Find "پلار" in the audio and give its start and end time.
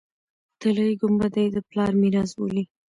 1.69-1.91